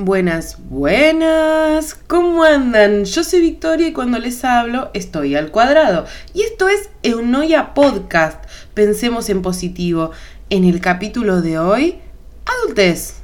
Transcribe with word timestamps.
Buenas, 0.00 0.58
buenas, 0.68 1.96
¿cómo 2.06 2.44
andan? 2.44 3.04
Yo 3.04 3.24
soy 3.24 3.40
Victoria 3.40 3.88
y 3.88 3.92
cuando 3.92 4.20
les 4.20 4.44
hablo 4.44 4.92
estoy 4.94 5.34
al 5.34 5.50
cuadrado. 5.50 6.06
Y 6.32 6.42
esto 6.42 6.68
es 6.68 6.88
Eunoia 7.02 7.74
Podcast. 7.74 8.44
Pensemos 8.74 9.28
en 9.28 9.42
positivo. 9.42 10.12
En 10.50 10.62
el 10.62 10.80
capítulo 10.80 11.42
de 11.42 11.58
hoy, 11.58 11.98
adultez. 12.46 13.16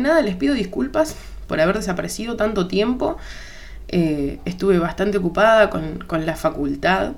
Nada 0.00 0.22
les 0.22 0.36
pido 0.36 0.54
disculpas 0.54 1.16
por 1.46 1.60
haber 1.60 1.76
desaparecido 1.76 2.36
tanto 2.36 2.68
tiempo. 2.68 3.16
Eh, 3.88 4.38
estuve 4.44 4.78
bastante 4.78 5.18
ocupada 5.18 5.70
con, 5.70 5.98
con, 6.06 6.24
la 6.24 6.36
facultad 6.36 7.12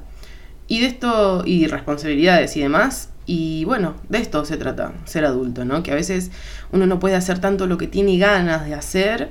y 0.69 0.81
de 0.81 0.87
esto, 0.87 1.43
y 1.45 1.67
responsabilidades 1.67 2.57
y 2.57 2.61
demás. 2.61 3.11
Y 3.27 3.65
bueno, 3.67 3.95
de 4.09 4.19
esto 4.19 4.45
se 4.45 4.57
trata, 4.57 4.93
ser 5.05 5.25
adulto, 5.25 5.65
¿no? 5.65 5.83
Que 5.83 5.93
a 5.93 5.95
veces 5.95 6.31
uno 6.73 6.87
no 6.87 6.99
puede 6.99 7.15
hacer 7.15 7.39
tanto 7.39 7.67
lo 7.67 7.79
que 7.79 7.87
tiene 7.87 8.19
ganas 8.19 8.67
de 8.67 8.75
hacer 8.75 9.31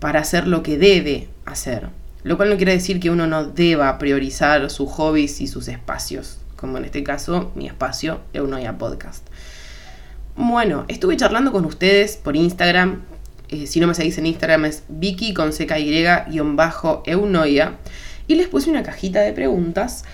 para 0.00 0.20
hacer 0.20 0.46
lo 0.46 0.62
que 0.62 0.76
debe 0.76 1.28
hacer. 1.44 1.88
Lo 2.24 2.36
cual 2.36 2.50
no 2.50 2.56
quiere 2.56 2.72
decir 2.72 2.98
que 3.00 3.10
uno 3.10 3.26
no 3.26 3.44
deba 3.44 3.96
priorizar 3.98 4.68
sus 4.68 4.90
hobbies 4.90 5.40
y 5.40 5.46
sus 5.46 5.68
espacios, 5.68 6.38
como 6.56 6.78
en 6.78 6.84
este 6.84 7.04
caso 7.04 7.52
mi 7.54 7.68
espacio, 7.68 8.20
Eunoia 8.32 8.76
Podcast. 8.76 9.26
Bueno, 10.36 10.84
estuve 10.88 11.16
charlando 11.16 11.50
con 11.50 11.64
ustedes 11.64 12.18
por 12.18 12.36
Instagram. 12.36 13.00
Eh, 13.48 13.66
si 13.66 13.80
no 13.80 13.86
me 13.86 13.94
seguís 13.94 14.18
en 14.18 14.26
Instagram 14.26 14.66
es 14.66 14.82
Vicky 14.86 15.32
con 15.32 15.50
eunoia. 17.06 17.76
Y 18.26 18.34
les 18.34 18.46
puse 18.48 18.68
una 18.68 18.82
cajita 18.82 19.20
de 19.20 19.32
preguntas 19.32 20.04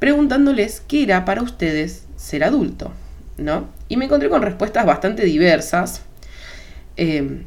preguntándoles 0.00 0.82
qué 0.88 1.04
era 1.04 1.24
para 1.24 1.42
ustedes 1.42 2.06
ser 2.16 2.42
adulto, 2.42 2.92
¿no? 3.36 3.68
Y 3.88 3.96
me 3.96 4.06
encontré 4.06 4.28
con 4.28 4.42
respuestas 4.42 4.84
bastante 4.84 5.24
diversas. 5.24 6.02
Eh, 6.96 7.44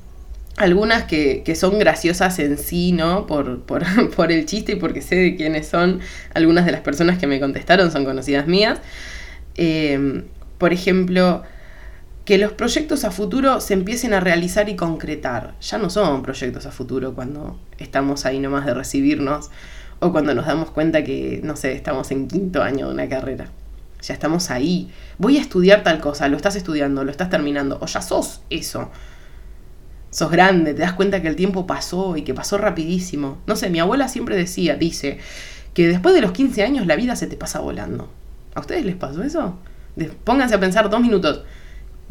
algunas 0.56 1.04
que, 1.04 1.44
son 1.56 1.80
graciosas 1.80 2.40
en 2.40 2.58
sí, 2.58 2.94
¿no? 2.94 3.28
Por, 3.28 3.62
por, 4.16 4.32
el 4.32 4.46
chiste 4.46 4.74
y 4.74 4.76
porque 4.76 5.02
sé 5.02 5.16
de 5.16 5.36
quiénes 5.36 5.68
son. 5.68 6.00
Algunas 6.34 6.66
de 6.66 6.72
las 6.72 6.82
personas 6.82 7.18
que 7.18 7.28
me 7.28 7.42
contestaron 7.42 7.92
son 7.92 8.06
conocidas 8.06 8.48
mías. 8.48 8.80
Eh, 9.56 10.24
por 10.58 10.72
ejemplo, 10.72 11.44
que 12.26 12.38
los 12.38 12.54
proyectos 12.54 13.04
a 13.04 13.12
futuro 13.12 13.62
se 13.62 13.74
empiecen 13.74 14.14
a 14.14 14.20
realizar 14.20 14.70
y 14.70 14.76
concretar. 14.76 15.56
Ya 15.62 15.78
no 15.78 15.90
son 15.90 16.22
proyectos 16.22 16.66
a 16.66 16.72
futuro 16.72 17.14
cuando 17.14 17.60
estamos 17.80 18.26
ahí 18.26 18.40
nomás 18.40 18.66
de 18.66 18.74
recibirnos 18.74 19.50
o 20.00 20.12
cuando 20.12 20.34
nos 20.34 20.46
damos 20.46 20.72
cuenta 20.72 21.04
que, 21.04 21.42
no 21.44 21.56
sé, 21.56 21.74
estamos 21.74 22.12
en 22.12 22.28
quinto 22.28 22.62
año 22.64 22.88
de 22.88 22.94
una 22.94 23.10
carrera. 23.10 23.50
Ya 24.02 24.14
estamos 24.14 24.50
ahí. 24.50 24.92
Voy 25.18 25.38
a 25.38 25.42
estudiar 25.42 25.84
tal 25.84 26.00
cosa, 26.00 26.28
lo 26.28 26.38
estás 26.38 26.56
estudiando, 26.56 27.04
lo 27.04 27.12
estás 27.12 27.30
terminando, 27.30 27.78
o 27.82 27.86
ya 27.86 28.02
sos 28.02 28.42
eso. 28.50 28.90
Sos 30.10 30.32
grande, 30.32 30.74
te 30.74 30.82
das 30.82 30.94
cuenta 30.94 31.22
que 31.22 31.28
el 31.28 31.36
tiempo 31.36 31.68
pasó 31.68 32.18
y 32.18 32.24
que 32.24 32.34
pasó 32.34 32.58
rapidísimo. 32.58 33.42
No 33.46 33.56
sé, 33.56 33.70
mi 33.70 33.80
abuela 33.80 34.08
siempre 34.08 34.36
decía, 34.36 34.76
dice, 34.76 35.20
que 35.74 35.88
después 35.88 36.16
de 36.16 36.22
los 36.22 36.32
15 36.32 36.64
años 36.64 36.88
la 36.88 36.96
vida 36.96 37.16
se 37.16 37.28
te 37.28 37.38
pasa 37.38 37.60
volando. 37.60 38.10
¿A 38.56 38.60
ustedes 38.60 38.86
les 38.86 38.96
pasó 38.96 39.24
eso? 39.24 39.58
Pónganse 40.24 40.56
a 40.56 40.60
pensar 40.60 40.90
dos 40.90 41.00
minutos. 41.00 41.44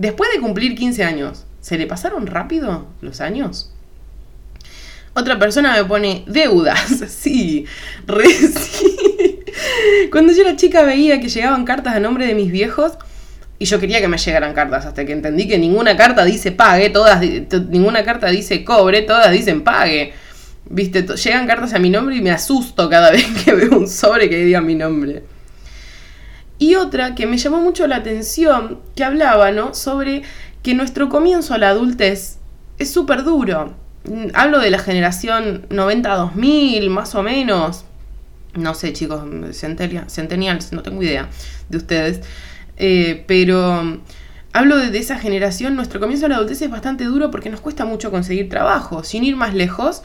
Después 0.01 0.31
de 0.33 0.41
cumplir 0.41 0.77
15 0.77 1.05
años, 1.05 1.45
¿se 1.61 1.77
le 1.77 1.87
pasaron 1.87 2.27
rápido 2.27 2.87
los 3.03 3.21
años? 3.21 3.71
Otra 5.13 5.39
persona 5.39 5.75
me 5.75 5.85
pone 5.85 6.25
deudas. 6.27 7.05
Sí, 7.11 7.67
re. 8.07 8.25
Cuando 10.11 10.33
yo 10.33 10.41
era 10.41 10.57
chica 10.57 10.85
veía 10.85 11.21
que 11.21 11.29
llegaban 11.29 11.67
cartas 11.67 11.97
a 11.97 12.01
nombre 12.01 12.27
de 12.27 12.35
mis 12.35 12.51
viejos 12.51 12.93
y 13.59 13.67
yo 13.67 13.79
quería 13.79 14.01
que 14.01 14.09
me 14.09 14.17
llegaran 14.17 14.55
cartas 14.55 14.87
hasta 14.87 15.05
que 15.05 15.13
entendí 15.13 15.47
que 15.47 15.59
ninguna 15.59 15.99
carta 15.99 16.25
dice 16.25 16.51
pague, 16.51 16.89
todas 16.89 17.21
ninguna 17.69 18.03
carta 18.03 18.29
dice 18.29 18.65
cobre, 18.65 19.03
todas 19.03 19.31
dicen 19.31 19.61
pague. 19.65 20.15
Viste, 20.65 21.03
llegan 21.03 21.47
cartas 21.47 21.75
a 21.75 21.79
mi 21.79 21.91
nombre 21.91 22.17
y 22.17 22.23
me 22.23 22.31
asusto 22.31 22.89
cada 22.89 23.11
vez 23.13 23.27
que 23.45 23.53
veo 23.53 23.77
un 23.77 23.87
sobre 23.87 24.31
que 24.31 24.47
diga 24.47 24.63
mi 24.63 24.77
nombre. 24.77 25.25
Y 26.61 26.75
otra 26.75 27.15
que 27.15 27.27
me 27.27 27.39
llamó 27.39 27.59
mucho 27.63 27.87
la 27.87 27.97
atención, 27.97 28.81
que 28.95 29.03
hablaba, 29.03 29.51
¿no? 29.51 29.73
Sobre 29.73 30.23
que 30.63 30.75
nuestro 30.75 31.09
comienzo 31.09 31.55
a 31.55 31.59
la 31.59 31.71
adultez 31.71 32.39
es 32.79 32.93
súper 32.93 33.25
duro. 33.25 33.75
Mm, 34.05 34.27
hablo 34.35 34.59
de 34.59 34.69
la 34.69 34.79
generación 34.79 35.67
90-2000, 35.71 36.91
más 36.91 37.15
o 37.15 37.23
menos. 37.23 37.87
No 38.53 38.75
sé, 38.75 38.93
chicos, 38.93 39.23
centennials, 39.55 40.73
no 40.73 40.83
tengo 40.83 41.03
idea 41.03 41.31
de 41.71 41.79
ustedes. 41.79 42.21
Eh, 42.77 43.25
pero 43.27 43.83
mm, 43.83 44.01
hablo 44.53 44.77
de, 44.77 44.91
de, 44.91 44.99
esa 44.99 45.19
generación, 45.19 45.77
nuestro 45.77 45.99
comienzo 45.99 46.27
a 46.27 46.29
la 46.29 46.37
adultez 46.37 46.61
es 46.61 46.71
bastante 46.71 47.05
duro 47.05 47.31
porque 47.31 47.49
nos 47.49 47.63
cuesta 47.63 47.87
mucho 47.87 48.11
conseguir 48.11 48.51
trabajo. 48.51 49.03
Sin 49.03 49.25
ir 49.25 49.35
más 49.35 49.55
lejos, 49.55 50.03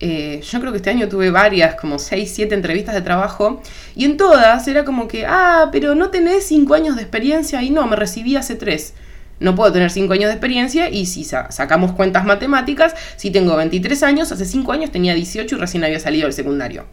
eh, 0.00 0.40
yo 0.42 0.60
creo 0.60 0.72
que 0.72 0.78
este 0.78 0.90
año 0.90 1.08
tuve 1.08 1.30
varias, 1.30 1.74
como 1.74 1.98
6, 1.98 2.30
7 2.34 2.54
entrevistas 2.54 2.94
de 2.94 3.02
trabajo, 3.02 3.62
y 3.96 4.04
en 4.04 4.16
todas 4.16 4.68
era 4.68 4.84
como 4.84 5.08
que, 5.08 5.26
ah, 5.26 5.68
pero 5.72 5.94
no 5.94 6.10
tenés 6.10 6.44
5 6.46 6.74
años 6.74 6.96
de 6.96 7.02
experiencia, 7.02 7.62
y 7.62 7.70
no, 7.70 7.86
me 7.86 7.96
recibí 7.96 8.36
hace 8.36 8.54
3. 8.54 8.94
No 9.40 9.54
puedo 9.54 9.72
tener 9.72 9.90
5 9.90 10.12
años 10.12 10.26
de 10.26 10.32
experiencia, 10.32 10.88
y 10.88 11.06
si 11.06 11.24
sacamos 11.24 11.92
cuentas 11.92 12.24
matemáticas, 12.24 12.94
si 13.16 13.30
tengo 13.30 13.56
23 13.56 14.02
años, 14.04 14.32
hace 14.32 14.44
5 14.44 14.72
años 14.72 14.90
tenía 14.90 15.14
18 15.14 15.56
y 15.56 15.58
recién 15.58 15.84
había 15.84 16.00
salido 16.00 16.24
del 16.24 16.32
secundario. 16.32 16.86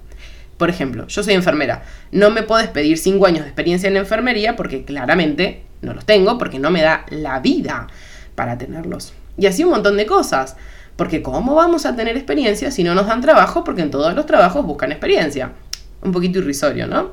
Por 0.57 0.69
ejemplo, 0.69 1.05
yo 1.07 1.22
soy 1.22 1.33
enfermera. 1.33 1.83
No 2.11 2.29
me 2.29 2.43
puedes 2.43 2.69
pedir 2.69 2.97
5 2.97 3.25
años 3.25 3.41
de 3.41 3.47
experiencia 3.47 3.89
en 3.89 3.97
enfermería 3.97 4.55
porque 4.55 4.85
claramente 4.85 5.63
no 5.81 5.93
los 5.93 6.05
tengo, 6.05 6.37
porque 6.37 6.59
no 6.59 6.72
me 6.72 6.81
da 6.81 7.05
la 7.09 7.39
vida 7.39 7.87
para 8.35 8.57
tenerlos. 8.57 9.13
Y 9.37 9.47
así 9.47 9.63
un 9.63 9.72
montón 9.72 9.97
de 9.97 10.05
cosas. 10.05 10.55
Porque 10.95 11.22
¿cómo 11.22 11.56
vamos 11.56 11.85
a 11.85 11.95
tener 11.95 12.16
experiencia 12.16 12.72
si 12.72 12.83
no 12.83 12.95
nos 12.95 13.07
dan 13.07 13.22
trabajo? 13.22 13.63
Porque 13.63 13.81
en 13.81 13.91
todos 13.91 14.13
los 14.16 14.25
trabajos 14.25 14.66
buscan 14.66 14.91
experiencia. 14.91 15.51
Un 16.01 16.11
poquito 16.11 16.39
irrisorio, 16.39 16.88
¿no? 16.88 17.11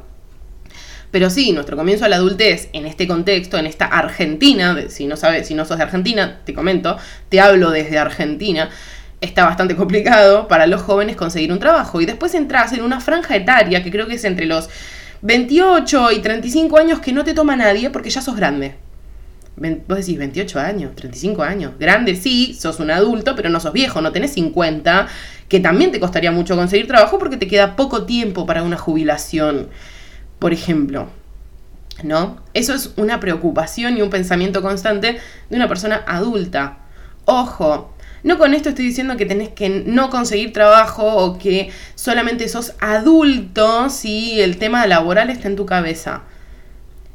Pero 1.10 1.28
sí, 1.28 1.52
nuestro 1.52 1.76
comienzo 1.76 2.06
a 2.06 2.08
la 2.08 2.16
adultez 2.16 2.70
en 2.72 2.86
este 2.86 3.06
contexto, 3.06 3.58
en 3.58 3.66
esta 3.66 3.84
Argentina, 3.84 4.76
si 4.88 5.06
no 5.06 5.16
sabes, 5.16 5.46
si 5.46 5.54
no 5.54 5.66
sos 5.66 5.76
de 5.76 5.84
Argentina, 5.84 6.40
te 6.44 6.54
comento, 6.54 6.96
te 7.28 7.38
hablo 7.38 7.70
desde 7.70 7.98
Argentina, 7.98 8.70
está 9.20 9.44
bastante 9.44 9.76
complicado 9.76 10.48
para 10.48 10.66
los 10.66 10.80
jóvenes 10.80 11.16
conseguir 11.16 11.52
un 11.52 11.58
trabajo. 11.58 12.00
Y 12.00 12.06
después 12.06 12.34
entras 12.34 12.72
en 12.72 12.82
una 12.82 13.00
franja 13.00 13.36
etaria 13.36 13.82
que 13.82 13.90
creo 13.90 14.06
que 14.06 14.14
es 14.14 14.24
entre 14.24 14.46
los 14.46 14.70
28 15.20 16.12
y 16.12 16.20
35 16.20 16.78
años 16.78 17.00
que 17.00 17.12
no 17.12 17.24
te 17.24 17.34
toma 17.34 17.56
nadie 17.56 17.90
porque 17.90 18.08
ya 18.10 18.22
sos 18.22 18.36
grande. 18.36 18.76
Vos 19.86 19.98
decís 19.98 20.18
28 20.18 20.58
años, 20.58 20.96
35 20.96 21.42
años. 21.42 21.72
Grande, 21.78 22.16
sí, 22.16 22.56
sos 22.58 22.80
un 22.80 22.90
adulto, 22.90 23.36
pero 23.36 23.48
no 23.48 23.60
sos 23.60 23.72
viejo, 23.72 24.00
no 24.00 24.10
tenés 24.10 24.32
50, 24.32 25.06
que 25.48 25.60
también 25.60 25.92
te 25.92 26.00
costaría 26.00 26.32
mucho 26.32 26.56
conseguir 26.56 26.88
trabajo 26.88 27.18
porque 27.18 27.36
te 27.36 27.46
queda 27.46 27.76
poco 27.76 28.04
tiempo 28.04 28.44
para 28.44 28.62
una 28.62 28.76
jubilación, 28.76 29.68
por 30.38 30.52
ejemplo. 30.52 31.08
¿No? 32.02 32.38
Eso 32.54 32.74
es 32.74 32.94
una 32.96 33.20
preocupación 33.20 33.96
y 33.96 34.02
un 34.02 34.10
pensamiento 34.10 34.62
constante 34.62 35.18
de 35.50 35.56
una 35.56 35.68
persona 35.68 36.02
adulta. 36.06 36.78
Ojo, 37.26 37.94
no 38.24 38.38
con 38.38 38.54
esto 38.54 38.70
estoy 38.70 38.86
diciendo 38.86 39.16
que 39.16 39.26
tenés 39.26 39.50
que 39.50 39.68
no 39.68 40.10
conseguir 40.10 40.52
trabajo 40.52 41.06
o 41.06 41.38
que 41.38 41.70
solamente 41.94 42.48
sos 42.48 42.74
adulto 42.80 43.90
si 43.90 44.40
el 44.40 44.56
tema 44.56 44.86
laboral 44.86 45.30
está 45.30 45.48
en 45.48 45.56
tu 45.56 45.66
cabeza. 45.66 46.22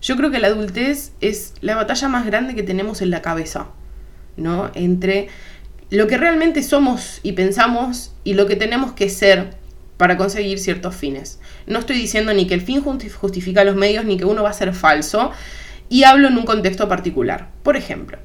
Yo 0.01 0.15
creo 0.15 0.31
que 0.31 0.39
la 0.39 0.47
adultez 0.47 1.11
es 1.21 1.53
la 1.61 1.75
batalla 1.75 2.07
más 2.07 2.25
grande 2.25 2.55
que 2.55 2.63
tenemos 2.63 3.01
en 3.01 3.09
la 3.09 3.21
cabeza, 3.21 3.67
¿no? 4.35 4.71
Entre 4.75 5.29
lo 5.89 6.07
que 6.07 6.17
realmente 6.17 6.63
somos 6.63 7.19
y 7.23 7.31
pensamos 7.33 8.13
y 8.23 8.33
lo 8.33 8.45
que 8.45 8.55
tenemos 8.55 8.91
que 8.91 9.09
ser 9.09 9.55
para 9.97 10.17
conseguir 10.17 10.59
ciertos 10.59 10.95
fines. 10.95 11.39
No 11.65 11.79
estoy 11.79 11.97
diciendo 11.97 12.33
ni 12.33 12.45
que 12.45 12.53
el 12.53 12.61
fin 12.61 12.81
justifica 12.81 13.63
los 13.63 13.75
medios 13.75 14.05
ni 14.05 14.17
que 14.17 14.25
uno 14.25 14.44
va 14.44 14.51
a 14.51 14.53
ser 14.53 14.73
falso, 14.73 15.31
y 15.89 16.04
hablo 16.04 16.28
en 16.28 16.38
un 16.38 16.45
contexto 16.45 16.88
particular. 16.88 17.50
Por 17.63 17.78
ejemplo, 17.78 18.18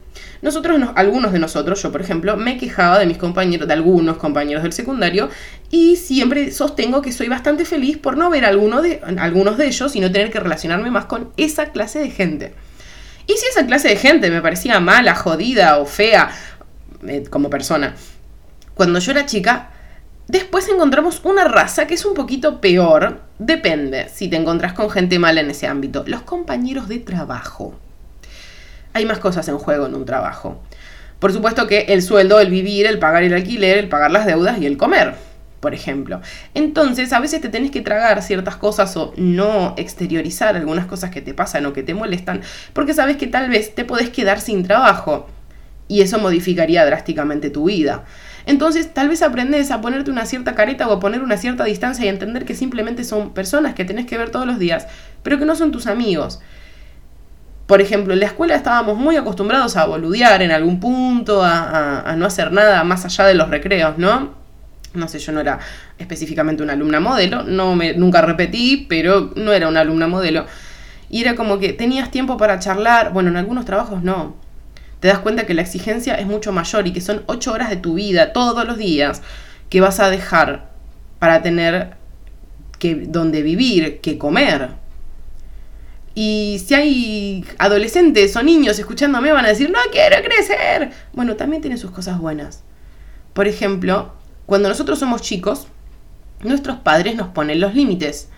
nosotros, 0.42 0.80
algunos 0.94 1.32
de 1.32 1.38
nosotros, 1.38 1.82
yo 1.82 1.92
por 1.92 2.00
ejemplo, 2.00 2.36
me 2.36 2.58
quejaba 2.58 2.98
de 2.98 3.06
mis 3.06 3.18
compañeros, 3.18 3.68
de 3.68 3.74
algunos 3.74 4.16
compañeros 4.16 4.62
del 4.62 4.72
secundario, 4.72 5.28
y 5.70 5.96
siempre 5.96 6.50
sostengo 6.50 7.02
que 7.02 7.12
soy 7.12 7.28
bastante 7.28 7.64
feliz 7.64 7.98
por 7.98 8.16
no 8.16 8.30
ver 8.30 8.44
alguno 8.44 8.82
de, 8.82 9.00
algunos 9.18 9.56
de 9.56 9.66
ellos 9.66 9.94
y 9.94 10.00
no 10.00 10.10
tener 10.10 10.30
que 10.30 10.40
relacionarme 10.40 10.90
más 10.90 11.06
con 11.06 11.30
esa 11.36 11.66
clase 11.70 12.00
de 12.00 12.10
gente. 12.10 12.54
Y 13.26 13.34
si 13.34 13.46
esa 13.46 13.66
clase 13.66 13.88
de 13.88 13.96
gente 13.96 14.30
me 14.30 14.42
parecía 14.42 14.80
mala, 14.80 15.14
jodida 15.14 15.78
o 15.78 15.86
fea 15.86 16.30
eh, 17.06 17.22
como 17.30 17.48
persona, 17.48 17.94
cuando 18.74 18.98
yo 18.98 19.12
era 19.12 19.26
chica, 19.26 19.70
después 20.28 20.68
encontramos 20.68 21.20
una 21.24 21.44
raza 21.44 21.86
que 21.86 21.94
es 21.94 22.04
un 22.04 22.14
poquito 22.14 22.60
peor. 22.60 23.20
Depende 23.38 24.08
si 24.08 24.28
te 24.28 24.36
encontrás 24.36 24.72
con 24.72 24.90
gente 24.90 25.18
mala 25.18 25.40
en 25.40 25.50
ese 25.50 25.66
ámbito. 25.66 26.04
Los 26.06 26.22
compañeros 26.22 26.88
de 26.88 26.98
trabajo. 26.98 27.74
Hay 28.92 29.06
más 29.06 29.18
cosas 29.18 29.48
en 29.48 29.58
juego 29.58 29.86
en 29.86 29.94
un 29.94 30.04
trabajo. 30.04 30.62
Por 31.18 31.32
supuesto 31.32 31.66
que 31.66 31.80
el 31.88 32.02
sueldo, 32.02 32.40
el 32.40 32.50
vivir, 32.50 32.86
el 32.86 32.98
pagar 32.98 33.22
el 33.22 33.32
alquiler, 33.32 33.78
el 33.78 33.88
pagar 33.88 34.10
las 34.10 34.26
deudas 34.26 34.58
y 34.58 34.66
el 34.66 34.76
comer 34.76 35.14
por 35.62 35.74
ejemplo. 35.74 36.20
Entonces, 36.54 37.12
a 37.12 37.20
veces 37.20 37.40
te 37.40 37.48
tenés 37.48 37.70
que 37.70 37.82
tragar 37.82 38.20
ciertas 38.20 38.56
cosas 38.56 38.96
o 38.96 39.14
no 39.16 39.74
exteriorizar 39.78 40.56
algunas 40.56 40.86
cosas 40.86 41.10
que 41.10 41.22
te 41.22 41.34
pasan 41.34 41.64
o 41.66 41.72
que 41.72 41.84
te 41.84 41.94
molestan, 41.94 42.42
porque 42.72 42.94
sabes 42.94 43.16
que 43.16 43.28
tal 43.28 43.48
vez 43.48 43.72
te 43.72 43.84
podés 43.84 44.10
quedar 44.10 44.40
sin 44.40 44.64
trabajo 44.64 45.28
y 45.86 46.00
eso 46.00 46.18
modificaría 46.18 46.84
drásticamente 46.84 47.48
tu 47.48 47.66
vida. 47.66 48.04
Entonces, 48.46 48.92
tal 48.92 49.08
vez 49.08 49.22
aprendes 49.22 49.70
a 49.70 49.80
ponerte 49.80 50.10
una 50.10 50.26
cierta 50.26 50.54
careta 50.54 50.88
o 50.88 50.92
a 50.92 51.00
poner 51.00 51.22
una 51.22 51.36
cierta 51.36 51.64
distancia 51.64 52.04
y 52.04 52.08
entender 52.08 52.44
que 52.44 52.54
simplemente 52.54 53.04
son 53.04 53.32
personas 53.34 53.74
que 53.74 53.84
tenés 53.84 54.06
que 54.06 54.18
ver 54.18 54.30
todos 54.30 54.46
los 54.46 54.58
días, 54.58 54.86
pero 55.22 55.38
que 55.38 55.44
no 55.44 55.54
son 55.54 55.72
tus 55.72 55.86
amigos. 55.86 56.40
Por 57.66 57.80
ejemplo, 57.80 58.12
en 58.12 58.20
la 58.20 58.26
escuela 58.26 58.54
estábamos 58.54 58.98
muy 58.98 59.16
acostumbrados 59.16 59.76
a 59.76 59.86
boludear 59.86 60.42
en 60.42 60.50
algún 60.50 60.80
punto, 60.80 61.42
a, 61.42 62.00
a 62.00 62.16
no 62.16 62.26
hacer 62.26 62.52
nada 62.52 62.84
más 62.84 63.04
allá 63.04 63.26
de 63.26 63.34
los 63.34 63.48
recreos, 63.48 63.98
¿no? 63.98 64.42
no 64.94 65.08
sé, 65.08 65.18
yo 65.18 65.32
no 65.32 65.40
era 65.40 65.58
específicamente 65.98 66.62
una 66.62 66.74
alumna 66.74 67.00
modelo, 67.00 67.44
no 67.44 67.74
me, 67.74 67.94
nunca 67.94 68.20
repetí, 68.20 68.86
pero 68.88 69.32
no 69.36 69.52
era 69.52 69.68
una 69.68 69.80
alumna 69.80 70.06
modelo. 70.06 70.46
Y 71.10 71.22
era 71.22 71.34
como 71.34 71.58
que 71.58 71.72
tenías 71.72 72.10
tiempo 72.10 72.36
para 72.36 72.58
charlar, 72.58 73.12
bueno, 73.12 73.30
en 73.30 73.36
algunos 73.36 73.64
trabajos 73.64 74.02
no. 74.02 74.36
Te 75.02 75.08
das 75.08 75.18
cuenta 75.18 75.46
que 75.46 75.54
la 75.54 75.62
exigencia 75.62 76.14
es 76.14 76.26
mucho 76.26 76.52
mayor 76.52 76.86
y 76.86 76.92
que 76.92 77.00
son 77.00 77.24
ocho 77.26 77.52
horas 77.52 77.70
de 77.70 77.76
tu 77.76 77.94
vida 77.94 78.32
todos 78.32 78.64
los 78.64 78.78
días 78.78 79.20
que 79.68 79.80
vas 79.80 79.98
a 79.98 80.10
dejar 80.10 80.70
para 81.18 81.42
tener 81.42 81.96
que 82.78 82.94
donde 82.94 83.42
vivir, 83.42 84.00
que 84.00 84.16
comer. 84.16 84.68
Y 86.14 86.62
si 86.64 86.74
hay 86.74 87.44
adolescentes 87.58 88.36
o 88.36 88.44
niños 88.44 88.78
escuchándome 88.78 89.32
van 89.32 89.44
a 89.44 89.48
decir, 89.48 89.72
no 89.72 89.80
quiero 89.90 90.22
crecer. 90.22 90.92
Bueno, 91.12 91.34
también 91.34 91.62
tiene 91.62 91.78
sus 91.78 91.90
cosas 91.90 92.20
buenas. 92.20 92.62
Por 93.32 93.48
ejemplo, 93.48 94.12
cuando 94.46 94.68
nosotros 94.68 95.00
somos 95.00 95.20
chicos, 95.20 95.66
nuestros 96.44 96.76
padres 96.76 97.16
nos 97.16 97.26
ponen 97.30 97.58
los 97.58 97.74
límites. 97.74 98.28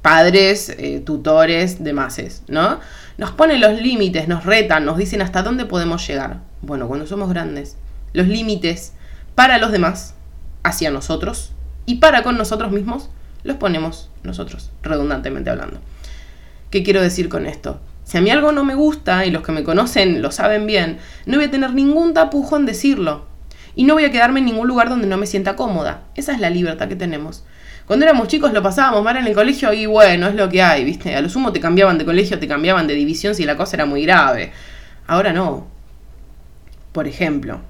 Padres, 0.00 0.68
eh, 0.78 1.02
tutores, 1.04 1.82
demás, 1.82 2.42
¿no? 2.46 2.78
Nos 3.18 3.32
ponen 3.32 3.60
los 3.60 3.82
límites, 3.82 4.28
nos 4.28 4.44
retan, 4.46 4.84
nos 4.84 4.96
dicen 4.96 5.22
hasta 5.22 5.42
dónde 5.42 5.64
podemos 5.64 6.06
llegar. 6.06 6.38
Bueno, 6.62 6.86
cuando 6.86 7.04
somos 7.04 7.28
grandes, 7.28 7.76
los 8.12 8.28
límites 8.28 8.94
para 9.34 9.58
los 9.58 9.72
demás, 9.72 10.14
hacia 10.62 10.92
nosotros 10.92 11.52
y 11.84 11.96
para 11.96 12.22
con 12.22 12.38
nosotros 12.38 12.70
mismos, 12.70 13.10
los 13.42 13.56
ponemos 13.56 14.08
nosotros, 14.22 14.70
redundantemente 14.82 15.50
hablando. 15.50 15.80
¿Qué 16.70 16.84
quiero 16.84 17.02
decir 17.02 17.28
con 17.28 17.46
esto? 17.46 17.80
Si 18.04 18.16
a 18.18 18.20
mí 18.20 18.30
algo 18.30 18.52
no 18.52 18.64
me 18.64 18.76
gusta, 18.76 19.26
y 19.26 19.32
los 19.32 19.42
que 19.42 19.50
me 19.52 19.64
conocen 19.64 20.22
lo 20.22 20.30
saben 20.30 20.66
bien, 20.66 20.98
no 21.26 21.38
voy 21.38 21.46
a 21.46 21.50
tener 21.50 21.74
ningún 21.74 22.14
tapujo 22.14 22.56
en 22.56 22.66
decirlo 22.66 23.26
y 23.74 23.82
no 23.82 23.94
voy 23.94 24.04
a 24.04 24.12
quedarme 24.12 24.38
en 24.38 24.46
ningún 24.46 24.68
lugar 24.68 24.88
donde 24.88 25.08
no 25.08 25.16
me 25.16 25.26
sienta 25.26 25.56
cómoda. 25.56 26.04
Esa 26.14 26.32
es 26.32 26.40
la 26.40 26.50
libertad 26.50 26.88
que 26.88 26.96
tenemos. 26.96 27.44
Cuando 27.88 28.04
éramos 28.04 28.28
chicos 28.28 28.52
lo 28.52 28.62
pasábamos 28.62 29.02
mal 29.02 29.16
en 29.16 29.26
el 29.26 29.34
colegio 29.34 29.72
y 29.72 29.86
bueno, 29.86 30.28
es 30.28 30.34
lo 30.34 30.50
que 30.50 30.62
hay, 30.62 30.84
¿viste? 30.84 31.16
A 31.16 31.22
lo 31.22 31.30
sumo 31.30 31.52
te 31.52 31.58
cambiaban 31.58 31.96
de 31.96 32.04
colegio, 32.04 32.38
te 32.38 32.46
cambiaban 32.46 32.86
de 32.86 32.92
división 32.92 33.34
si 33.34 33.46
la 33.46 33.56
cosa 33.56 33.76
era 33.76 33.86
muy 33.86 34.02
grave. 34.02 34.52
Ahora 35.06 35.32
no. 35.32 35.66
Por 36.92 37.08
ejemplo, 37.08 37.62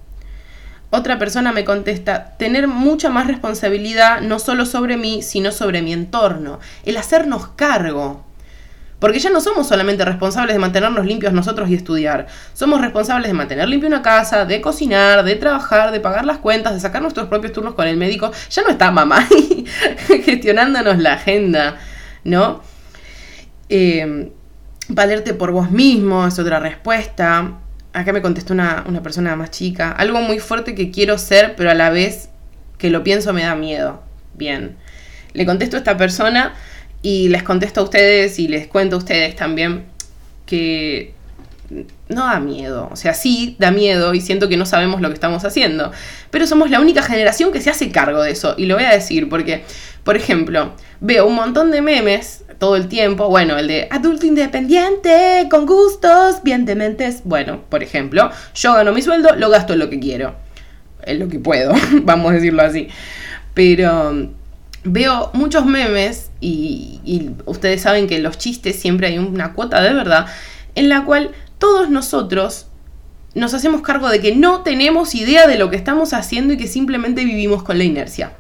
otra 0.91 1.21
persona 1.21 1.53
me 1.53 1.65
contesta, 1.65 2.37
tener 2.37 2.67
mucha 2.67 3.11
más 3.11 3.29
responsabilidad 3.29 4.21
no 4.21 4.41
solo 4.41 4.67
sobre 4.67 4.97
mí, 4.97 5.23
sino 5.23 5.53
sobre 5.53 5.83
mi 5.83 5.93
entorno. 5.93 6.59
El 6.85 6.97
hacernos 6.97 7.47
cargo. 7.55 8.28
Porque 8.99 9.21
ya 9.21 9.31
no 9.31 9.41
somos 9.41 9.69
solamente 9.69 10.05
responsables 10.05 10.55
de 10.55 10.59
mantenernos 10.59 11.07
limpios 11.07 11.33
nosotros 11.33 11.71
y 11.71 11.75
estudiar. 11.75 12.27
Somos 12.53 12.81
responsables 12.81 13.29
de 13.29 13.35
mantener 13.35 13.69
limpia 13.69 13.89
una 13.89 14.03
casa, 14.03 14.45
de 14.45 14.61
cocinar, 14.61 15.25
de 15.25 15.37
trabajar, 15.37 15.93
de 15.93 16.01
pagar 16.01 16.25
las 16.25 16.39
cuentas, 16.39 16.75
de 16.75 16.81
sacar 16.81 17.01
nuestros 17.01 17.29
propios 17.29 17.53
turnos 17.53 17.75
con 17.75 17.87
el 17.87 17.97
médico. 17.97 18.33
Ya 18.51 18.63
no 18.63 18.71
está 18.71 18.91
mamá 18.91 19.25
gestionándonos 20.25 20.99
la 20.99 21.13
agenda, 21.13 21.77
¿no? 22.25 22.61
Eh, 23.69 24.33
valerte 24.89 25.35
por 25.35 25.53
vos 25.53 25.71
mismo 25.71 26.27
es 26.27 26.39
otra 26.41 26.59
respuesta. 26.59 27.53
Acá 27.93 28.13
me 28.13 28.21
contestó 28.21 28.53
una, 28.53 28.85
una 28.89 29.03
persona 29.03 29.37
más 29.37 29.53
chica. 29.53 29.93
Algo 29.93 30.21
muy 30.23 30.41
fuerte 30.41 30.75
que 30.75 30.91
quiero 30.91 31.19
ser, 31.19 31.55
pero 31.57 31.71
a 31.71 31.75
la 31.75 31.91
vez 31.91 32.31
que 32.79 32.91
lo 32.91 33.05
pienso 33.05 33.33
me 33.33 33.45
da 33.45 33.55
miedo. 33.55 34.03
Bien. 34.35 34.77
Le 35.35 35.47
contesto 35.47 35.77
a 35.77 35.79
esta 35.79 35.97
persona 35.97 36.55
y 37.03 37.29
les 37.29 37.43
contesto 37.43 37.81
a 37.81 37.85
ustedes 37.85 38.39
y 38.39 38.49
les 38.49 38.67
cuento 38.67 38.97
a 38.97 38.99
ustedes 38.99 39.37
también 39.37 39.85
que 40.47 41.15
no 42.09 42.25
da 42.25 42.41
miedo. 42.41 42.89
O 42.91 42.97
sea, 42.97 43.15
sí 43.15 43.57
da 43.59 43.71
miedo 43.71 44.15
y 44.15 44.21
siento 44.21 44.49
que 44.49 44.57
no 44.57 44.67
sabemos 44.67 45.01
lo 45.01 45.09
que 45.09 45.15
estamos 45.15 45.45
haciendo. 45.45 45.93
Pero 46.31 46.47
somos 46.47 46.71
la 46.71 46.81
única 46.81 47.03
generación 47.03 47.53
que 47.53 47.61
se 47.61 47.71
hace 47.71 47.91
cargo 47.91 48.23
de 48.23 48.31
eso. 48.31 48.55
Y 48.57 48.67
lo 48.67 48.75
voy 48.75 48.85
a 48.85 48.91
decir 48.91 49.29
porque, 49.29 49.65
por 50.05 50.17
ejemplo, 50.17 50.73
veo 51.01 51.27
un 51.27 51.35
montón 51.35 51.71
de 51.71 51.83
memes 51.83 52.45
todo 52.59 52.77
el 52.77 52.89
tiempo. 52.89 53.29
Bueno, 53.29 53.59
el 53.59 53.69
de 53.69 53.89
adulto 53.91 54.27
independiente, 54.27 55.47
con 55.51 55.67
gustos, 55.67 56.43
bien 56.43 56.65
dementes. 56.65 57.23
Bueno, 57.25 57.63
por 57.69 57.83
ejemplo, 57.83 58.31
yo 58.55 58.75
gano 58.75 58.93
mi 58.93 59.03
sueldo, 59.03 59.37
lo 59.37 59.51
gasto 59.51 59.75
en 59.75 59.79
lo 59.81 59.91
que 59.91 60.01
quiero. 60.01 60.35
En 61.03 61.19
lo 61.19 61.29
que 61.29 61.39
puedo, 61.39 61.75
vamos 62.03 62.33
a 62.33 62.35
decirlo 62.35 62.63
así. 62.63 62.89
Pero 63.55 64.31
veo 64.93 65.31
muchos 65.35 65.67
memes 65.67 66.31
y, 66.41 67.31
ustedes 67.47 67.83
saben 67.83 68.07
que 68.07 68.17
en 68.17 68.23
los 68.23 68.39
chistes 68.39 68.77
siempre 68.77 69.09
hay 69.09 69.19
una 69.19 69.53
cuota 69.53 69.81
de 69.83 69.93
verdad 69.93 70.27
en 70.75 70.89
la 70.89 71.05
cual 71.05 71.33
todos 71.59 71.91
nosotros 71.91 72.67
nos 73.35 73.55
hacemos 73.55 73.83
cargo 73.83 74.09
de 74.09 74.21
que 74.21 74.35
no 74.35 74.63
tenemos 74.63 75.15
idea 75.15 75.47
de 75.47 75.59
lo 75.59 75.71
que 75.71 75.77
estamos 75.77 76.13
haciendo 76.13 76.55
y 76.55 76.57
que 76.57 76.67
simplemente 76.67 77.25
vivimos 77.25 77.63
con 77.63 77.79
la 77.79 77.85
inercia. 77.85 78.33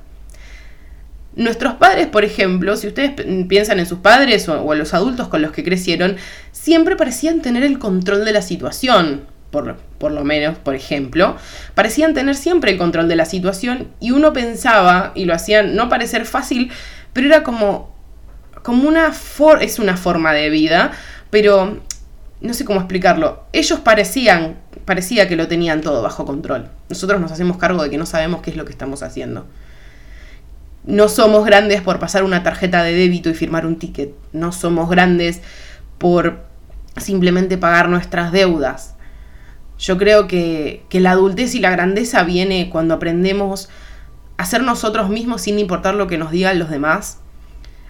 Nuestros 1.36 1.74
padres, 1.74 2.08
por 2.08 2.24
ejemplo, 2.24 2.76
si 2.76 2.88
ustedes 2.88 3.12
piensan 3.48 3.78
en 3.78 3.86
sus 3.86 3.98
padres 3.98 4.48
o, 4.48 4.72
en 4.72 4.78
los 4.78 4.94
adultos 4.94 5.28
con 5.28 5.40
los 5.40 5.52
que 5.52 5.62
crecieron, 5.62 6.16
siempre 6.52 6.96
parecían 6.96 7.42
tener 7.42 7.62
el 7.62 7.78
control 7.78 8.24
de 8.24 8.32
la 8.32 8.42
situación 8.42 9.26
por, 9.50 10.12
lo 10.12 10.24
menos, 10.24 10.58
por 10.58 10.74
ejemplo, 10.74 11.36
parecían 11.74 12.14
tener 12.14 12.34
siempre 12.34 12.72
el 12.72 12.78
control 12.78 13.08
de 13.08 13.16
la 13.16 13.24
situación 13.24 13.88
y 14.00 14.10
uno 14.10 14.32
pensaba, 14.32 15.12
y 15.14 15.24
lo 15.24 15.34
hacían 15.34 15.74
no 15.74 15.88
parecer 15.88 16.26
fácil, 16.26 16.70
pero 17.12 17.28
era 17.28 17.42
como, 17.42 17.94
como 18.62 18.88
una, 18.88 19.12
es 19.60 19.78
una 19.78 19.96
forma 19.96 20.32
de 20.32 20.50
vida, 20.50 20.92
pero 21.30 21.78
no 22.40 22.54
sé 22.54 22.64
cómo 22.64 22.80
explicarlo. 22.80 23.44
Ellos 23.52 23.80
parecían, 23.80 24.56
parecía 24.84 25.28
que 25.28 25.36
lo 25.36 25.48
tenían 25.48 25.80
todo 25.80 26.02
bajo 26.02 26.24
control. 26.24 26.68
Nosotros 26.88 27.20
nos 27.20 27.32
hacemos 27.32 27.56
cargo 27.56 27.82
de 27.82 27.90
que 27.90 27.98
no 27.98 28.06
sabemos 28.06 28.42
qué 28.42 28.50
es 28.50 28.56
lo 28.56 28.64
que 28.64 28.72
estamos 28.72 29.02
haciendo. 29.02 29.46
No 30.84 31.08
somos 31.08 31.44
grandes 31.44 31.82
por 31.82 31.98
pasar 31.98 32.22
una 32.22 32.42
tarjeta 32.42 32.82
de 32.82 32.94
débito 32.94 33.28
y 33.28 33.34
firmar 33.34 33.66
un 33.66 33.78
ticket. 33.78 34.12
No 34.32 34.52
somos 34.52 34.88
grandes 34.88 35.40
por 35.98 36.44
simplemente 36.96 37.58
pagar 37.58 37.88
nuestras 37.88 38.32
deudas. 38.32 38.94
Yo 39.78 39.96
creo 39.96 40.26
que, 40.26 40.82
la 40.90 41.12
adultez 41.12 41.54
y 41.54 41.60
la 41.60 41.70
grandeza 41.70 42.24
viene 42.24 42.68
cuando 42.70 42.94
aprendemos 42.94 43.68
a 44.36 44.44
ser 44.44 44.62
nosotros 44.62 45.08
mismos 45.08 45.42
sin 45.42 45.58
importar 45.58 45.94
lo 45.94 46.06
que 46.06 46.18
nos 46.18 46.30
digan 46.30 46.58
los 46.58 46.70
demás, 46.70 47.20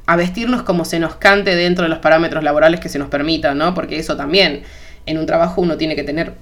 a 0.07 0.17
vestirnos 0.17 0.63
como 0.63 0.85
se 0.85 0.99
nos 0.99 1.17
cante 1.17 1.55
dentro 1.55 1.85
de 1.85 1.91
los 1.91 1.99
parámetros 1.99 2.45
laborales 2.45 2.81
que 2.81 2.89
se 2.89 2.99
nos 2.99 3.09
permitan, 3.09 3.59
¿no? 3.59 3.75
Porque 3.75 3.99
eso 3.99 4.17
también, 4.17 4.63
en 5.07 5.19
un 5.19 5.27
trabajo 5.27 5.61
uno 5.61 5.77
tiene 5.77 5.97
que 5.97 6.05
tener 6.05 6.35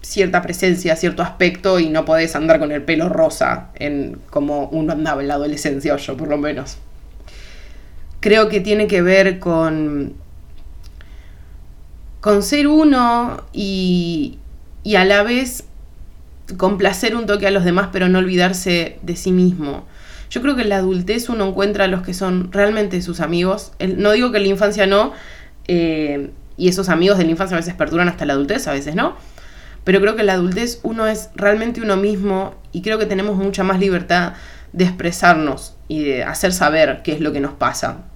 cierta 0.00 0.42
presencia, 0.42 0.96
cierto 0.96 1.22
aspecto 1.22 1.80
y 1.80 1.88
no 1.88 2.04
podés 2.04 2.36
andar 2.36 2.58
con 2.60 2.70
el 2.70 2.82
pelo 2.82 3.08
rosa 3.08 3.70
en 3.74 4.18
como 4.30 4.68
uno 4.68 4.92
andaba 4.92 5.22
en 5.22 5.28
la 5.28 5.34
adolescencia 5.34 5.94
o 5.94 5.96
yo 5.96 6.16
por 6.16 6.28
lo 6.28 6.38
menos. 6.38 6.78
Creo 8.20 8.48
que 8.48 8.60
tiene 8.60 8.86
que 8.86 9.02
ver 9.02 9.38
con 9.38 10.14
con 12.20 12.42
ser 12.42 12.66
uno 12.66 13.44
y, 13.52 14.38
y 14.88 14.96
a 14.96 15.04
la 15.04 15.22
vez 15.22 15.64
complacer 16.56 17.14
un 17.14 17.26
toque 17.26 17.46
a 17.46 17.50
los 17.50 17.62
demás, 17.62 17.90
pero 17.92 18.08
no 18.08 18.20
olvidarse 18.20 18.98
de 19.02 19.16
sí 19.16 19.32
mismo. 19.32 19.86
Yo 20.30 20.40
creo 20.40 20.56
que 20.56 20.62
en 20.62 20.70
la 20.70 20.78
adultez 20.78 21.28
uno 21.28 21.46
encuentra 21.46 21.84
a 21.84 21.88
los 21.88 22.00
que 22.00 22.14
son 22.14 22.50
realmente 22.52 23.02
sus 23.02 23.20
amigos. 23.20 23.72
no 23.98 24.12
digo 24.12 24.30
que 24.30 24.38
en 24.38 24.44
la 24.44 24.48
infancia 24.48 24.86
no, 24.86 25.12
eh, 25.66 26.30
y 26.56 26.68
esos 26.68 26.88
amigos 26.88 27.18
de 27.18 27.24
la 27.24 27.32
infancia 27.32 27.54
a 27.54 27.60
veces 27.60 27.74
perduran 27.74 28.08
hasta 28.08 28.24
la 28.24 28.32
adultez, 28.32 28.66
a 28.66 28.72
veces 28.72 28.94
no. 28.94 29.14
Pero 29.84 30.00
creo 30.00 30.14
que 30.14 30.22
en 30.22 30.28
la 30.28 30.32
adultez 30.32 30.80
uno 30.82 31.06
es 31.06 31.28
realmente 31.34 31.82
uno 31.82 31.98
mismo 31.98 32.54
y 32.72 32.80
creo 32.80 32.98
que 32.98 33.04
tenemos 33.04 33.36
mucha 33.36 33.64
más 33.64 33.78
libertad 33.78 34.32
de 34.72 34.84
expresarnos 34.84 35.76
y 35.88 36.02
de 36.02 36.24
hacer 36.24 36.54
saber 36.54 37.02
qué 37.04 37.12
es 37.12 37.20
lo 37.20 37.30
que 37.34 37.40
nos 37.40 37.52
pasa. 37.52 38.07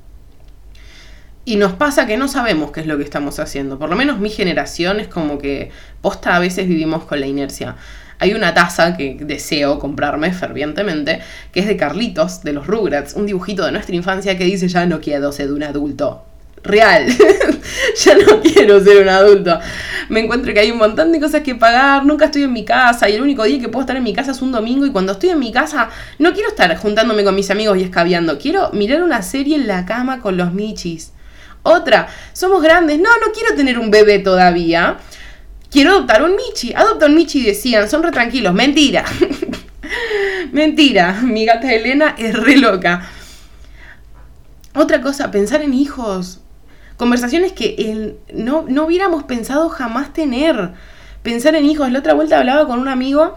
Y 1.44 1.56
nos 1.56 1.72
pasa 1.72 2.06
que 2.06 2.16
no 2.16 2.28
sabemos 2.28 2.70
qué 2.70 2.80
es 2.80 2.86
lo 2.86 2.96
que 2.96 3.02
estamos 3.02 3.40
haciendo. 3.40 3.76
Por 3.76 3.90
lo 3.90 3.96
menos 3.96 4.20
mi 4.20 4.30
generación 4.30 5.00
es 5.00 5.08
como 5.08 5.38
que 5.38 5.70
posta 6.00 6.36
a 6.36 6.38
veces 6.38 6.68
vivimos 6.68 7.04
con 7.04 7.18
la 7.18 7.26
inercia. 7.26 7.74
Hay 8.20 8.34
una 8.34 8.54
taza 8.54 8.96
que 8.96 9.16
deseo 9.20 9.80
comprarme 9.80 10.32
fervientemente, 10.32 11.18
que 11.50 11.58
es 11.58 11.66
de 11.66 11.76
Carlitos, 11.76 12.44
de 12.44 12.52
los 12.52 12.68
Rugrats, 12.68 13.14
un 13.14 13.26
dibujito 13.26 13.64
de 13.64 13.72
nuestra 13.72 13.96
infancia 13.96 14.38
que 14.38 14.44
dice 14.44 14.68
ya 14.68 14.86
no 14.86 15.00
quiero 15.00 15.32
ser 15.32 15.50
un 15.50 15.64
adulto. 15.64 16.24
Real, 16.62 17.06
ya 18.04 18.14
no 18.14 18.40
quiero 18.40 18.78
ser 18.84 19.02
un 19.02 19.08
adulto. 19.08 19.58
Me 20.08 20.20
encuentro 20.20 20.54
que 20.54 20.60
hay 20.60 20.70
un 20.70 20.78
montón 20.78 21.10
de 21.10 21.18
cosas 21.18 21.40
que 21.40 21.56
pagar, 21.56 22.06
nunca 22.06 22.26
estoy 22.26 22.44
en 22.44 22.52
mi 22.52 22.64
casa 22.64 23.08
y 23.08 23.16
el 23.16 23.22
único 23.22 23.42
día 23.42 23.58
que 23.58 23.68
puedo 23.68 23.80
estar 23.80 23.96
en 23.96 24.04
mi 24.04 24.12
casa 24.12 24.30
es 24.30 24.42
un 24.42 24.52
domingo 24.52 24.86
y 24.86 24.92
cuando 24.92 25.10
estoy 25.10 25.30
en 25.30 25.40
mi 25.40 25.50
casa 25.50 25.88
no 26.20 26.32
quiero 26.34 26.50
estar 26.50 26.76
juntándome 26.76 27.24
con 27.24 27.34
mis 27.34 27.50
amigos 27.50 27.78
y 27.78 27.82
escabeando, 27.82 28.38
quiero 28.38 28.70
mirar 28.72 29.02
una 29.02 29.22
serie 29.22 29.56
en 29.56 29.66
la 29.66 29.84
cama 29.84 30.20
con 30.20 30.36
los 30.36 30.52
michis. 30.52 31.10
Otra, 31.62 32.08
somos 32.32 32.62
grandes, 32.62 32.98
no, 32.98 33.10
no 33.18 33.32
quiero 33.32 33.54
tener 33.54 33.78
un 33.78 33.90
bebé 33.90 34.18
todavía. 34.18 34.98
Quiero 35.70 35.92
adoptar 35.92 36.22
un 36.22 36.36
Michi. 36.36 36.74
Adopta 36.74 37.06
un 37.06 37.14
Michi, 37.14 37.42
decían, 37.42 37.88
son 37.88 38.02
re 38.02 38.10
tranquilos. 38.10 38.52
Mentira. 38.52 39.04
Mentira. 40.52 41.20
Mi 41.22 41.46
gata 41.46 41.72
Elena 41.72 42.14
es 42.18 42.34
re 42.34 42.56
loca. 42.56 43.08
Otra 44.74 45.00
cosa, 45.00 45.30
pensar 45.30 45.62
en 45.62 45.72
hijos. 45.72 46.40
Conversaciones 46.96 47.52
que 47.52 48.16
no, 48.34 48.64
no 48.68 48.84
hubiéramos 48.84 49.22
pensado 49.22 49.68
jamás 49.68 50.12
tener. 50.12 50.72
Pensar 51.22 51.54
en 51.54 51.64
hijos. 51.64 51.90
La 51.92 52.00
otra 52.00 52.14
vuelta 52.14 52.38
hablaba 52.38 52.66
con 52.66 52.80
un 52.80 52.88
amigo 52.88 53.36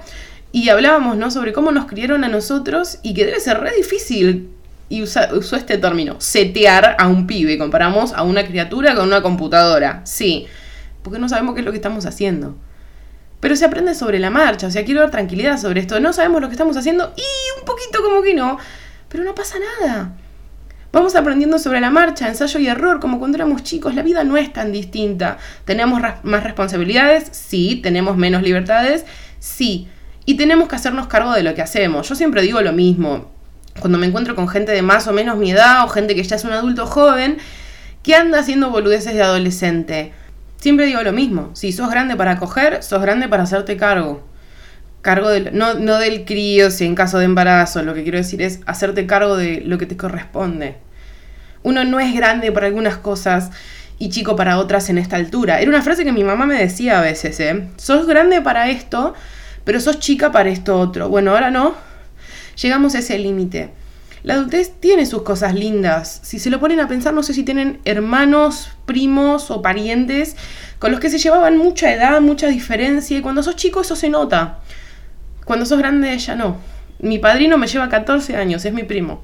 y 0.52 0.70
hablábamos, 0.70 1.18
¿no? 1.18 1.30
Sobre 1.30 1.54
cómo 1.54 1.72
nos 1.72 1.86
criaron 1.86 2.24
a 2.24 2.28
nosotros 2.28 3.00
y 3.04 3.14
que 3.14 3.26
debe 3.26 3.40
ser 3.40 3.60
re 3.60 3.76
difícil 3.76 4.55
y 4.88 5.02
usó 5.02 5.56
este 5.56 5.78
término, 5.78 6.16
setear 6.20 6.96
a 7.00 7.08
un 7.08 7.28
pibe. 7.28 7.58
Comparamos 7.58 8.14
a 8.14 8.24
una 8.24 8.46
criatura 8.46 8.96
con 8.96 9.08
una 9.08 9.22
computadora. 9.22 10.02
Sí, 10.06 10.48
porque 11.02 11.20
no 11.20 11.28
sabemos 11.30 11.56
qué 11.56 11.62
es 11.62 11.66
lo 11.66 11.72
que 11.72 11.78
estamos 11.78 12.06
haciendo. 12.06 12.56
Pero 13.40 13.56
se 13.56 13.66
aprende 13.66 13.96
sobre 13.96 14.20
la 14.20 14.30
marcha, 14.30 14.68
o 14.68 14.72
sea, 14.72 14.86
quiero 14.86 15.02
dar 15.02 15.12
tranquilidad 15.12 15.60
sobre 15.60 15.82
esto. 15.82 16.00
No 16.00 16.14
sabemos 16.14 16.42
lo 16.42 16.48
que 16.48 16.54
estamos 16.54 16.78
haciendo 16.78 17.14
y 17.16 17.60
un 17.60 17.66
poquito 17.66 18.02
como 18.04 18.22
que 18.22 18.34
no, 18.34 18.58
pero 19.10 19.24
no 19.24 19.36
pasa 19.36 19.58
nada. 19.82 20.14
Vamos 20.92 21.16
aprendiendo 21.16 21.60
sobre 21.60 21.82
la 21.82 21.90
marcha, 21.90 22.30
ensayo 22.30 22.58
y 22.60 22.68
error, 22.68 23.02
como 23.02 23.20
cuando 23.20 23.36
éramos 23.36 23.64
chicos. 23.64 23.96
La 23.96 24.02
vida 24.02 24.24
no 24.24 24.38
es 24.38 24.54
tan 24.54 24.72
distinta. 24.72 25.38
¿Tenemos 25.66 26.02
más 26.24 26.44
responsabilidades? 26.44 27.28
Sí. 27.34 27.82
¿Tenemos 27.84 28.16
menos 28.16 28.44
libertades? 28.44 29.04
Sí. 29.40 29.90
Y 30.26 30.36
tenemos 30.38 30.70
que 30.70 30.78
hacernos 30.78 31.08
cargo 31.08 31.34
de 31.34 31.44
lo 31.44 31.54
que 31.54 31.62
hacemos. 31.62 32.08
Yo 32.08 32.16
siempre 32.16 32.42
digo 32.42 32.62
lo 32.62 32.72
mismo 32.72 33.35
cuando 33.80 33.98
me 33.98 34.08
encuentro 34.08 34.36
con 34.36 34.48
gente 34.48 34.72
de 34.72 34.82
más 34.82 35.08
o 35.08 35.14
menos 35.14 35.38
mi 35.38 35.52
edad 35.52 35.84
o 35.84 35.90
gente 35.90 36.16
que 36.16 36.24
ya 36.24 36.36
es 36.36 36.44
un 36.44 36.54
adulto 36.54 36.86
joven, 36.86 37.38
que 38.04 38.16
anda 38.16 38.40
haciendo 38.40 38.70
boludeces 38.70 39.14
de 39.14 39.24
adolescente. 39.24 40.14
Siempre 40.58 40.86
digo 40.86 41.02
lo 41.04 41.12
mismo, 41.12 41.52
si 41.54 41.72
sos 41.72 41.90
grande 41.90 42.16
para 42.16 42.38
coger, 42.38 42.82
sos 42.84 43.02
grande 43.02 43.28
para 43.28 43.44
hacerte 43.44 43.78
cargo. 43.78 44.24
Cargo 45.02 45.30
del, 45.30 45.56
no, 45.56 45.76
no 45.76 46.00
del 46.00 46.26
crío, 46.26 46.72
si 46.72 46.86
en 46.86 46.96
caso 46.96 47.20
de 47.20 47.26
embarazo, 47.26 47.84
lo 47.84 47.94
que 47.94 48.04
quiero 48.04 48.18
decir 48.18 48.42
es 48.42 48.62
hacerte 48.66 49.06
cargo 49.06 49.38
de 49.38 49.62
lo 49.62 49.78
que 49.78 49.86
te 49.86 49.98
corresponde. 49.98 50.78
Uno 51.62 51.84
no 51.84 52.00
es 52.00 52.14
grande 52.16 52.52
para 52.52 52.68
algunas 52.68 52.98
cosas 52.98 53.52
y 54.00 54.10
chico 54.10 54.36
para 54.36 54.58
otras 54.58 54.90
en 54.90 54.98
esta 54.98 55.16
altura. 55.16 55.60
Era 55.60 55.70
una 55.70 55.82
frase 55.82 56.04
que 56.04 56.12
mi 56.12 56.24
mamá 56.24 56.46
me 56.46 56.56
decía 56.56 57.00
a 57.00 57.02
veces, 57.02 57.40
¿eh? 57.40 57.68
Sos 57.78 58.08
grande 58.08 58.42
para 58.42 58.70
esto, 58.70 59.14
pero 59.64 59.80
sos 59.80 60.00
chica 60.00 60.32
para 60.32 60.50
esto 60.50 60.80
otro. 60.80 61.10
Bueno, 61.10 61.32
ahora 61.32 61.52
no, 61.52 61.76
llegamos 62.56 62.96
a 62.96 63.00
ese 63.00 63.18
límite. 63.20 63.72
La 64.24 64.34
adultez 64.34 64.74
tiene 64.80 65.06
sus 65.06 65.22
cosas 65.22 65.54
lindas. 65.54 66.20
Si 66.24 66.40
se 66.40 66.50
lo 66.50 66.60
ponen 66.60 66.80
a 66.80 66.88
pensar, 66.88 67.14
no 67.14 67.22
sé 67.22 67.34
si 67.36 67.44
tienen 67.44 67.80
hermanos, 67.86 68.70
primos 68.88 69.52
o 69.52 69.62
parientes 69.62 70.36
con 70.80 70.92
los 70.92 71.00
que 71.00 71.10
se 71.10 71.20
llevaban 71.20 71.58
mucha 71.58 71.94
edad, 71.94 72.22
mucha 72.22 72.48
diferencia. 72.48 73.18
Y 73.18 73.22
cuando 73.22 73.44
sos 73.44 73.56
chico 73.56 73.82
eso 73.82 73.96
se 73.96 74.10
nota. 74.10 74.60
Cuando 75.46 75.66
sos 75.66 75.78
grande 75.78 76.18
ya 76.18 76.36
no. 76.36 76.58
Mi 77.00 77.20
padrino 77.20 77.58
me 77.58 77.68
lleva 77.68 77.88
14 77.88 78.36
años, 78.36 78.66
es 78.66 78.74
mi 78.74 78.84
primo. 78.84 79.24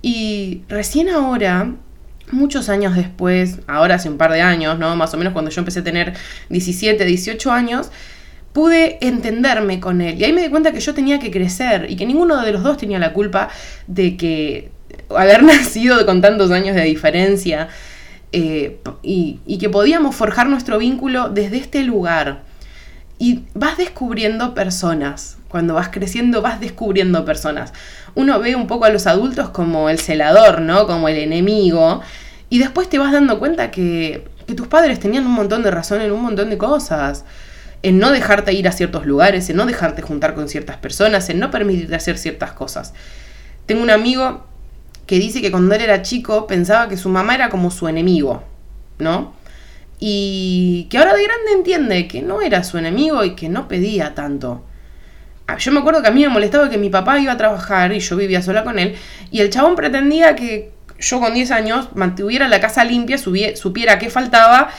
Y 0.00 0.62
recién 0.68 1.10
ahora, 1.10 1.72
muchos 2.30 2.68
años 2.68 2.96
después, 2.96 3.60
ahora 3.66 3.96
hace 3.96 4.08
un 4.08 4.16
par 4.16 4.32
de 4.32 4.40
años, 4.40 4.78
¿no? 4.78 4.96
Más 4.96 5.12
o 5.12 5.16
menos 5.16 5.32
cuando 5.32 5.50
yo 5.50 5.60
empecé 5.60 5.80
a 5.80 5.84
tener 5.84 6.14
17, 6.48 7.04
18 7.04 7.52
años, 7.52 7.90
pude 8.54 9.04
entenderme 9.04 9.80
con 9.80 10.00
él. 10.00 10.14
Y 10.18 10.24
ahí 10.24 10.32
me 10.32 10.40
di 10.42 10.48
cuenta 10.48 10.70
que 10.72 10.78
yo 10.78 10.94
tenía 10.94 11.18
que 11.18 11.32
crecer 11.32 11.90
y 11.90 11.96
que 11.96 12.06
ninguno 12.06 12.40
de 12.40 12.52
los 12.52 12.62
dos 12.62 12.76
tenía 12.76 13.00
la 13.00 13.12
culpa 13.12 13.48
de 13.88 14.16
que 14.16 14.70
haber 15.14 15.42
nacido 15.42 16.06
con 16.06 16.22
tantos 16.22 16.52
años 16.52 16.76
de 16.76 16.84
diferencia 16.84 17.68
eh, 18.30 18.78
y, 19.02 19.58
que 19.58 19.68
podíamos 19.68 20.14
forjar 20.14 20.48
nuestro 20.48 20.78
vínculo 20.78 21.30
desde 21.30 21.56
este 21.56 21.82
lugar. 21.82 22.44
Y 23.18 23.42
vas 23.54 23.76
descubriendo 23.76 24.54
personas. 24.54 25.36
Cuando 25.48 25.74
vas 25.74 25.88
creciendo 25.88 26.40
vas 26.40 26.60
descubriendo 26.60 27.24
personas. 27.24 27.72
Uno 28.14 28.38
ve 28.38 28.54
un 28.54 28.68
poco 28.68 28.84
a 28.84 28.90
los 28.90 29.08
adultos 29.08 29.48
como 29.48 29.90
el 29.90 29.98
celador, 29.98 30.60
¿no? 30.60 30.86
Como 30.86 31.08
el 31.08 31.16
enemigo. 31.16 32.02
Y 32.50 32.60
después 32.60 32.88
te 32.88 33.00
vas 33.00 33.10
dando 33.10 33.40
cuenta 33.40 33.72
que 33.72 34.28
tus 34.56 34.68
padres 34.68 35.00
tenían 35.00 35.26
un 35.26 35.32
montón 35.32 35.64
de 35.64 35.72
razón 35.72 36.02
en 36.02 36.12
un 36.12 36.22
montón 36.22 36.50
de 36.50 36.58
cosas 36.58 37.24
en 37.84 37.98
no 37.98 38.10
dejarte 38.10 38.54
ir 38.54 38.66
a 38.66 38.72
ciertos 38.72 39.04
lugares, 39.04 39.50
en 39.50 39.56
no 39.56 39.66
dejarte 39.66 40.00
juntar 40.00 40.34
con 40.34 40.48
ciertas 40.48 40.78
personas, 40.78 41.28
en 41.28 41.38
no 41.38 41.50
permitirte 41.50 41.94
hacer 41.94 42.16
ciertas 42.16 42.52
cosas. 42.52 42.94
Tengo 43.66 43.82
un 43.82 43.90
amigo 43.90 44.46
que 45.06 45.18
dice 45.18 45.42
que 45.42 45.50
cuando 45.50 45.74
él 45.74 45.82
era 45.82 46.00
chico 46.00 46.46
pensaba 46.46 46.88
que 46.88 46.96
su 46.96 47.10
mamá 47.10 47.34
era 47.34 47.50
como 47.50 47.70
su 47.70 47.86
enemigo, 47.86 48.42
¿no? 48.98 49.34
Y 50.00 50.86
que 50.88 50.96
ahora 50.96 51.14
de 51.14 51.24
grande 51.24 51.52
entiende 51.52 52.08
que 52.08 52.22
no 52.22 52.40
era 52.40 52.64
su 52.64 52.78
enemigo 52.78 53.22
y 53.22 53.34
que 53.34 53.50
no 53.50 53.68
pedía 53.68 54.14
tanto. 54.14 54.64
Ah, 55.46 55.58
yo 55.58 55.70
me 55.70 55.80
acuerdo 55.80 56.00
que 56.00 56.08
a 56.08 56.10
mí 56.10 56.22
me 56.22 56.30
molestaba 56.30 56.70
que 56.70 56.78
mi 56.78 56.88
papá 56.88 57.18
iba 57.18 57.32
a 57.32 57.36
trabajar 57.36 57.92
y 57.92 58.00
yo 58.00 58.16
vivía 58.16 58.40
sola 58.40 58.64
con 58.64 58.78
él 58.78 58.94
y 59.30 59.40
el 59.40 59.50
chabón 59.50 59.76
pretendía 59.76 60.34
que 60.34 60.72
yo 60.98 61.20
con 61.20 61.34
10 61.34 61.50
años 61.50 61.88
mantuviera 61.94 62.48
la 62.48 62.60
casa 62.60 62.82
limpia, 62.82 63.18
supiera 63.18 63.98
qué 63.98 64.08
faltaba 64.08 64.70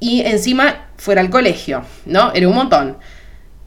y 0.00 0.20
encima 0.20 0.85
fuera 0.96 1.20
al 1.20 1.30
colegio, 1.30 1.84
¿no? 2.06 2.32
Era 2.34 2.48
un 2.48 2.54
montón. 2.54 2.98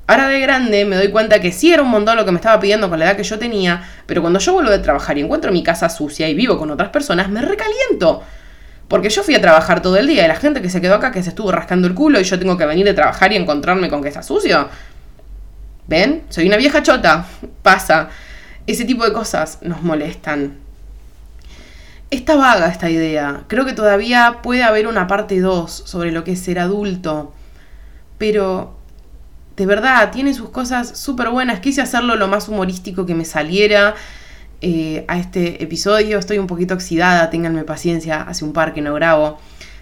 Ahora 0.07 0.27
de 0.27 0.39
grande 0.39 0.85
me 0.85 0.95
doy 0.95 1.09
cuenta 1.09 1.39
que 1.39 1.51
sí 1.51 1.71
era 1.71 1.83
un 1.83 1.89
montón 1.89 2.15
lo 2.15 2.25
que 2.25 2.31
me 2.31 2.37
estaba 2.37 2.59
pidiendo 2.59 2.89
con 2.89 2.97
la 2.97 3.05
edad 3.05 3.15
que 3.15 3.23
yo 3.23 3.37
tenía, 3.37 3.83
pero 4.07 4.21
cuando 4.21 4.39
yo 4.39 4.53
vuelvo 4.53 4.71
de 4.71 4.79
trabajar 4.79 5.17
y 5.17 5.21
encuentro 5.21 5.51
mi 5.51 5.61
casa 5.61 5.87
sucia 5.87 6.27
y 6.27 6.33
vivo 6.33 6.57
con 6.57 6.71
otras 6.71 6.89
personas, 6.89 7.29
me 7.29 7.41
recaliento. 7.41 8.23
Porque 8.87 9.11
yo 9.11 9.21
fui 9.21 9.35
a 9.35 9.41
trabajar 9.41 9.83
todo 9.83 9.97
el 9.97 10.07
día 10.07 10.25
y 10.25 10.27
la 10.27 10.35
gente 10.35 10.63
que 10.63 10.69
se 10.69 10.81
quedó 10.81 10.95
acá 10.95 11.11
que 11.11 11.21
se 11.21 11.29
estuvo 11.29 11.51
rascando 11.51 11.87
el 11.87 11.93
culo 11.93 12.19
y 12.19 12.23
yo 12.23 12.39
tengo 12.39 12.57
que 12.57 12.65
venir 12.65 12.85
de 12.85 12.95
trabajar 12.95 13.31
y 13.31 13.35
encontrarme 13.35 13.87
con 13.87 14.01
que 14.01 14.07
está 14.07 14.23
sucio. 14.23 14.67
¿Ven? 15.87 16.23
Soy 16.29 16.47
una 16.47 16.57
vieja 16.57 16.81
chota. 16.81 17.25
Pasa. 17.61 18.09
Ese 18.65 18.85
tipo 18.85 19.05
de 19.05 19.13
cosas 19.13 19.59
nos 19.61 19.83
molestan. 19.83 20.57
Está 22.11 22.35
vaga 22.35 22.67
esta 22.67 22.89
idea. 22.89 23.43
Creo 23.47 23.65
que 23.65 23.73
todavía 23.73 24.39
puede 24.41 24.63
haber 24.63 24.87
una 24.87 25.05
parte 25.05 25.39
2 25.39 25.71
sobre 25.85 26.11
lo 26.11 26.23
que 26.23 26.31
es 26.31 26.39
ser 26.39 26.57
adulto. 26.57 27.33
Pero 28.17 28.79
de 29.55 29.65
verdad, 29.65 30.11
tiene 30.11 30.33
sus 30.33 30.49
cosas 30.49 30.97
súper 30.97 31.29
buenas. 31.29 31.59
Quise 31.59 31.81
hacerlo 31.81 32.15
lo 32.15 32.27
más 32.27 32.47
humorístico 32.47 33.05
que 33.05 33.13
me 33.13 33.25
saliera 33.25 33.93
eh, 34.61 35.05
a 35.07 35.19
este 35.19 35.61
episodio. 35.61 36.17
Estoy 36.17 36.39
un 36.39 36.47
poquito 36.47 36.73
oxidada, 36.73 37.29
ténganme 37.29 37.63
paciencia. 37.63 38.21
Hace 38.21 38.43
un 38.43 38.53
par 38.53 38.73
que 38.73 38.81
no 38.81 38.93
grabo. 38.95 39.37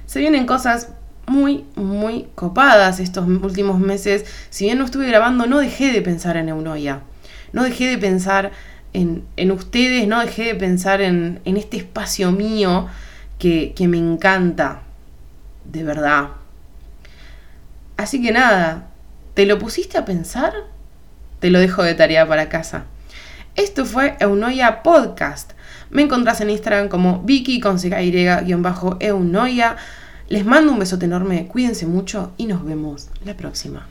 Se 0.06 0.20
vienen 0.20 0.46
cosas 0.46 0.90
muy, 1.28 1.64
muy 1.76 2.28
copadas 2.36 3.00
estos 3.00 3.26
últimos 3.28 3.80
meses. 3.80 4.26
Si 4.50 4.66
bien 4.66 4.80
no 4.80 4.86
estuve 4.86 5.08
grabando, 5.08 5.46
no 5.46 5.60
dejé 5.60 5.94
de 5.94 6.02
pensar 6.02 6.36
en 6.36 6.50
Eunoia. 6.50 7.02
No 7.54 7.64
dejé 7.64 7.88
de 7.88 7.98
pensar 7.98 8.52
en, 8.94 9.52
ustedes, 9.52 10.08
no 10.08 10.20
dejé 10.22 10.46
de 10.46 10.56
pensar 10.56 11.02
en, 11.02 11.42
este 11.46 11.78
espacio 11.78 12.32
mío 12.32 12.88
que, 13.40 13.74
que 13.76 13.88
me 13.88 13.98
encanta, 13.98 14.82
de 15.66 15.84
verdad. 15.84 16.30
Así 17.96 18.22
que 18.22 18.32
nada, 18.32 18.90
¿te 19.34 19.46
lo 19.46 19.60
pusiste 19.60 19.98
a 19.98 20.06
pensar? 20.06 20.54
Te 21.40 21.50
lo 21.50 21.60
dejo 21.60 21.84
de 21.84 21.94
tarea 21.94 22.28
para 22.28 22.50
casa. 22.50 22.86
Esto 23.56 23.86
fue 23.86 24.16
Eunoia 24.20 24.84
Podcast. 24.84 25.54
Me 25.90 26.04
encontrás 26.04 26.42
en 26.42 26.50
Instagram 26.50 26.90
como 26.90 27.24
Vicky 27.24 27.60
con 27.60 27.78
eunoia 29.00 29.78
Les 30.30 30.46
mando 30.46 30.72
un 30.74 30.80
besote 30.80 31.06
enorme, 31.06 31.48
cuídense 31.48 31.88
mucho 31.88 32.34
y 32.38 32.46
nos 32.46 32.64
vemos 32.64 33.10
la 33.26 33.36
próxima. 33.36 33.88